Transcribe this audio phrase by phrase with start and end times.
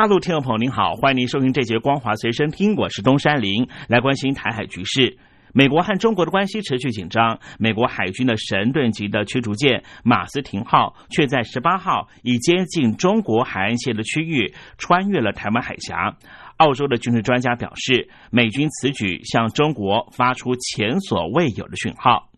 [0.00, 5.18] 大陆听众朋友您好，欢迎您收听这节《光华随身听》，我是东山林，来关心台海局势。
[5.52, 16.16] 美国和中国的关系持续紧张，美国海军的神盾级的驱逐舰马斯廷号却在十八号已接近中国海岸线的区域，穿越了台湾海峡。
[16.56, 22.29] 澳洲的军事专家表示，美军此举向中国发出前所未有的讯号。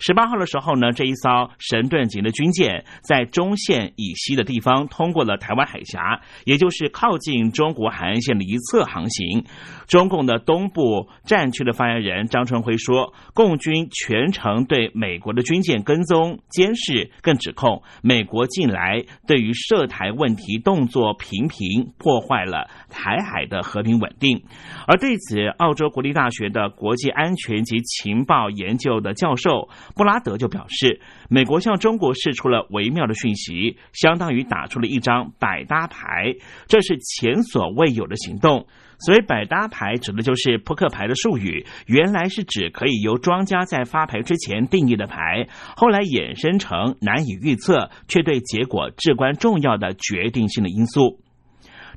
[0.00, 9.44] 十八号的时候呢，这一艘神盾级的军舰在中线以西的地方通过了台湾海峡，也就是靠近中国海岸线的一侧航行。
[9.86, 24.42] 中共的东部战区的发言人张春辉说，共军全程对美国的军舰跟踪监视，更指控美国近来对于涉台问题动作频频，破坏了台海的和平稳定。
[24.86, 36.34] 而对此，澳洲国立大学的国际安全及情报研究的教授布拉德就表示，美国向中国释出了微妙的讯息，相当于打出了一张百搭牌，
[36.66, 38.66] 这是前所未有的行动。
[38.98, 51.18] 所谓百搭牌，指的就是扑克牌的术语，原来是指可以由庄家在发牌之前定义的牌，后来衍生成难以预测却对结果至关重要的决定性的因素。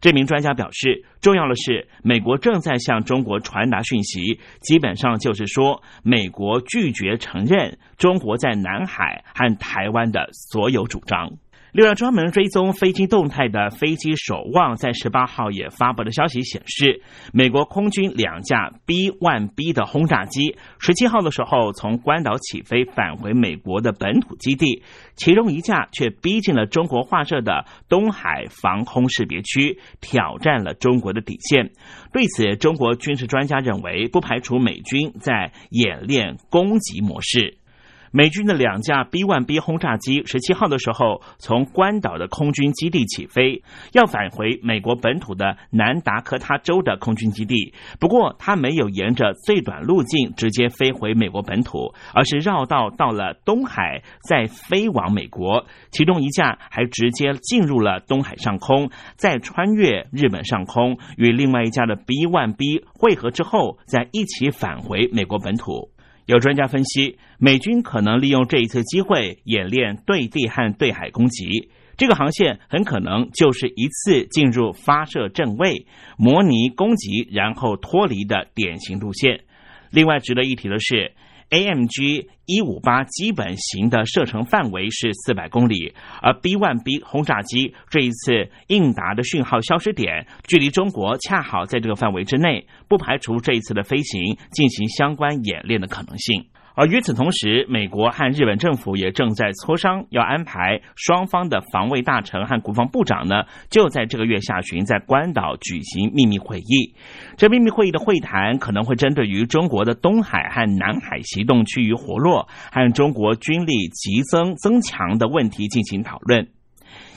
[0.03, 11.31] 这名专家表示，重要的是，美国正在向中国传达讯息，基本上就是说，美国拒绝承认中国在南海和台湾的所有主张。
[11.73, 17.01] 另外，专门追踪飞机动态的飞机守望在十八号也发布的消息显示，
[17.33, 24.83] 美国空军两架 B-1B 的轰炸机十七号的时候从关岛起飞返回美国的本土基地，
[25.15, 31.71] 其中一架却逼近了中国划设的东海防空识别区，挑战了中国的底线。
[32.11, 37.57] 对此，中国军事专家认为，不排除美军在演练攻击模式。
[38.15, 47.73] 美军的两架 B-1B 轰炸机十七号的时候从关岛的空军基地起飞，要返回美国本土的南达科他州的空军基地。
[47.99, 55.65] 不过，它没有沿着最短路径直接飞回美国本土，而是绕道到了东海，再飞往美国。
[55.89, 65.92] 其中一架还直接进入了东海上空，再穿越日本上空，与另外一架的 B-1B 汇合之后，再一起返回美国本土。
[66.25, 71.69] 有专家分析，美军可能利用这一次机会演练对地和对海攻击。
[71.97, 75.85] 这个航线很可能就是一次进入发射阵位、
[76.17, 79.41] 模拟攻击，然后脱离的典型路线。
[79.91, 81.13] 另外，值得一提的是。
[81.53, 96.47] AMG 一五八基本型的射程范围是四百公里，而 B 万 B 轰炸机这一次应答的讯号消失点距离中国恰好在这个范围之内，不排除这一次的飞行进行相关演练的可能性。
[96.75, 106.95] 而与此同时，美国和日本政府也正在磋商，要安排双方的防卫大臣和国防部长呢，就在这个月下旬在关岛举行秘密会议。
[107.37, 116.47] 这秘密会议的会谈可能会针对于中国的东海和南海行动趋于活络和中国军力急增增强的问题进行讨论。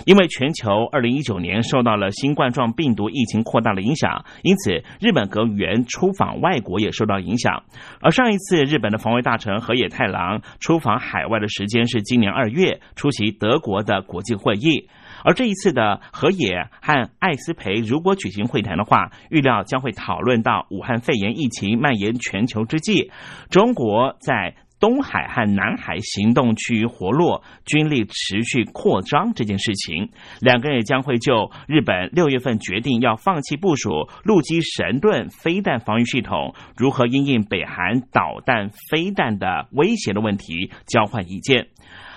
[0.05, 7.65] 因为全球二零一九年受到了新冠状病毒疫情扩大的影响，因此日本阁员出访外国也受到影响。
[8.01, 14.89] 而上一次日本的防卫大臣河野太郎出访海外的时间是今年二月，出席德国的国际会议。
[15.25, 23.11] 而这一次的河野和艾斯培如果举行会谈的话，预料将会讨论到武汉肺炎疫情蔓延全球之际，
[23.51, 24.55] 中国在。
[24.79, 30.11] 东海和南海行动趋于活络，军力持续扩张这件事情，
[30.41, 41.69] 两个人也将会就日本六月份决定要放弃部署陆基神盾飞弹防御系统，如何应应北韩导弹飞弹的威胁的问题交换意见。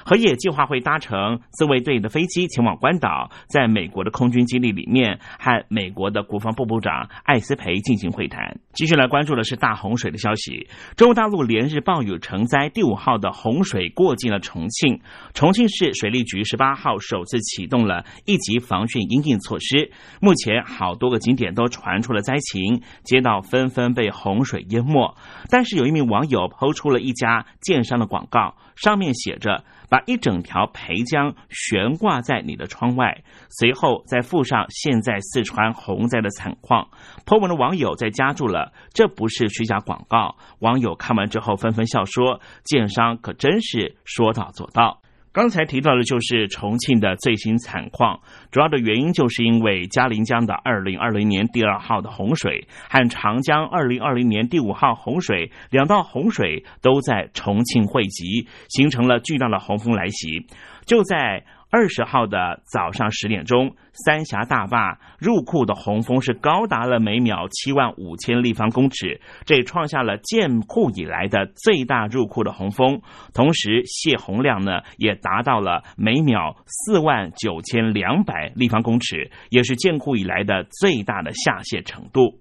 [0.05, 8.59] 河野计划会搭乘自卫队的飞机前往关岛，在美国的空军基地里面和美国的国防部部长艾斯培进行会谈。
[8.73, 10.67] 继续来关注的是大洪水的消息。
[10.95, 14.99] 中国大陆连日暴雨成灾，第五号的洪水过境了重庆。
[15.33, 19.91] 重庆市水利局十八号首次启动了一级防汛应应措施。
[20.21, 25.15] 目前好多个景点都传出了灾情，街道纷纷被洪水淹没。
[25.49, 28.55] 但是有一名网友抛出了一家建商的广告。
[28.81, 36.87] 上面写着“把一整条培江悬挂在你的窗外”，随后再附上现在四川洪灾的惨况。
[37.25, 40.37] 颇文的网友在加注了“这不是虚假广告”。
[40.59, 45.01] 网友看完之后纷纷笑说：“建商可真是说到做到。”
[45.39, 48.19] 刚才提到的就是重庆的最新惨况，
[48.51, 60.45] 主要的原因就是因为嘉陵江的二零二零年第二号的洪水和长江二零二零年第五号洪水两道洪水都在重庆汇集，形成了巨大的洪峰来袭，
[60.85, 61.45] 就在。
[61.71, 72.99] 二十号的早上十点钟，三峡大坝入库的洪峰是高达了每秒七万五千立方公尺，这创下了建库以来的最大入库的洪峰。
[73.35, 82.39] 同时，泄洪量呢也达到了每秒四万九千两百立方公尺，也是建库以来的最大的下泄程度。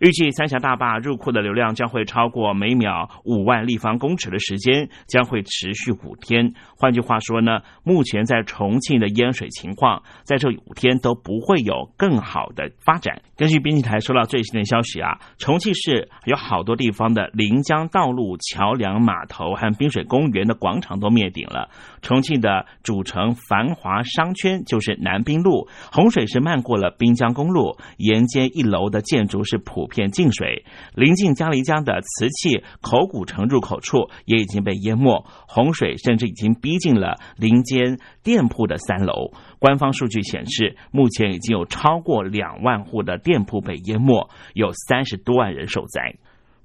[0.00, 6.52] 预计三峡大坝入库的流量将会超过每秒五万立方公尺的时间，将会持续五天。
[6.76, 13.20] 换句话说呢，目前在重庆的淹水情况，在这五天都不会有更好的发展。
[13.36, 21.68] 根据编辑台收到最新的消息啊，重庆市有好多地方的临江道路、桥梁、码头和滨水公园的广场都灭顶了。
[22.02, 29.86] 重庆的主城繁华商圈就是南滨路，洪水是漫过了滨江公路，沿街一楼的建筑是普。
[29.86, 30.64] 遍进水，
[30.94, 39.30] 临近嘉陵江的瓷器口古城入口处也已经被淹没，洪水甚至已经逼近了临间店铺的三楼。
[39.58, 46.16] 官方数据显示，目前已经有超过两万户的店铺被淹没，有三十多万人受灾。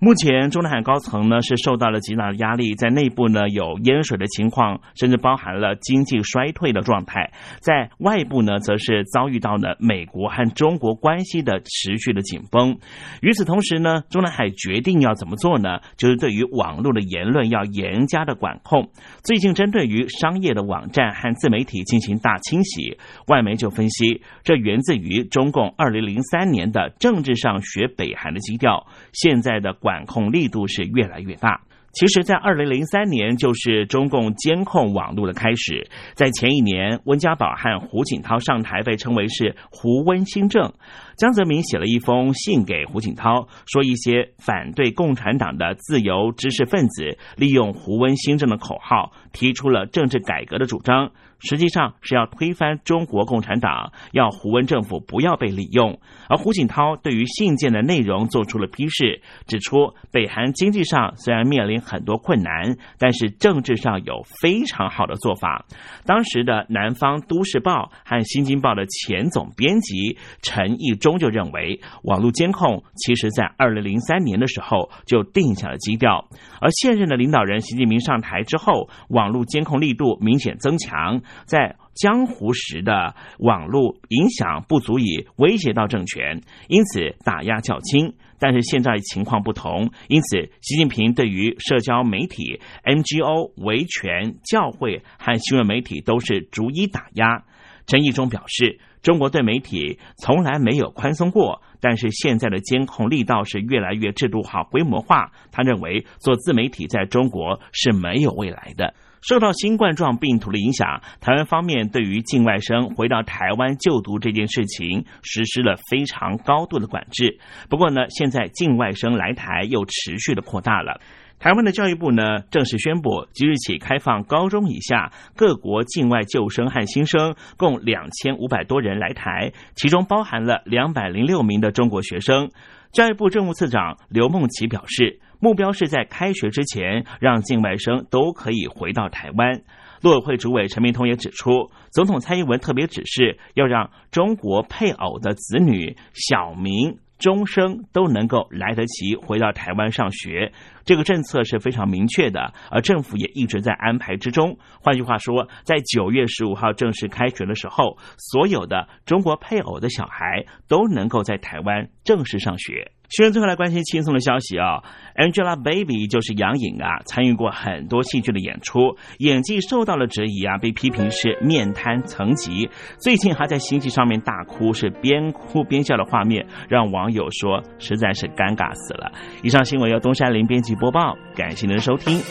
[0.04, 12.80] 目前，中南海高层呢是受到了极大的压力，在内部呢有淹水的情况，甚至包含了经济衰退的状态；在外部呢，则是遭遇到了美国和中国关系的持续的紧绷。
[13.22, 15.78] 与此同时呢，中南海决定要怎么做呢？
[15.98, 18.90] 就是对于网络的言论要严加的管控。
[19.24, 22.98] 最近，针对于商业的网站和自媒体进行大清洗，
[23.28, 29.91] 外媒就分析，这源自于中共二零零三年的政治上学北韩的基调，现在的管。
[29.92, 31.60] 管控力度是越来越大。
[31.92, 35.90] 其实，在二零零三年，就是中共监控网络的开始。
[36.14, 40.72] 在前一年，温家宝和胡锦涛上台，被称为是“胡温新政”。
[41.20, 51.12] 江泽民写了一封信给胡锦涛，说一些反对共产党的自由知识分子，利用“胡温新政”的口号，提出了政治改革的主张。
[51.44, 56.00] 实际上是要推翻中国共产党，要胡温政府不要被利用。
[56.30, 65.66] 而胡锦涛对于信件的内容做出了批示，指出北韩经济上虽然面临很多困难，但是政治上有非常好的做法。
[66.06, 76.30] 当时的南方都市报和新京报的前总编辑陈义忠就认为，网络监控其实在二零零三年的时候就定下了基调，
[76.60, 81.22] 而现任的领导人习近平上台之后，网网络监控力度明显增强。
[81.46, 88.16] 在江湖时的网络影响不足以威胁到政权，因此打压较轻。
[88.40, 97.44] 但是现在情况不同，因此习近平对于社交媒体、NGO、维权、教会和新闻媒体都是逐一打压。
[97.86, 105.32] 陈义忠表示，中国对媒体从来没有宽松过，但是现在的监控力道是越来越制度化、规模化。
[105.52, 108.96] 他认为做自媒体在中国是没有未来的。
[109.22, 117.40] 受到新冠状病毒的影响，台湾方面对于境外生回到台湾就读这件事情实施了非常高度的管制。
[117.70, 121.00] 不过呢，现在境外生来台又持续的扩大了。
[121.42, 132.52] 台湾的教育部呢正式宣布，即日起开放高中以下各国境外旧生和新生共两千五百多人来台，其中包含了两百零六名的中国学生。
[132.92, 135.20] 教育部政务次长刘梦琪表示。
[135.44, 139.64] 目标是在开学之前，让境外生都可以回到台湾。
[140.04, 147.00] 陆委会主委陈明通也指出，总统蔡英文特别指示，要让中国配偶的子女小明。
[147.22, 150.52] 终生都能够来得及回到台湾上学，
[150.84, 154.58] 这个政策是非常明确的，而政府也一直在安排之中。
[154.82, 162.92] 换句话说，在九月十五号正式开学的时候，所有的中国配偶的小孩都能够在台湾正式上学。
[163.12, 164.82] 新闻最后来关心轻松的消息啊
[165.18, 172.70] ，Angelababy 就是杨颖啊，参与过很多戏剧的演出，演技受到了质疑啊，被批评是面瘫层级，
[173.02, 179.12] 最近还在新戏上面大哭，是边哭边笑的画面，让网友说实在是尴尬死了。
[179.44, 182.22] 以上新闻由东山林编辑播报，感谢您的收听。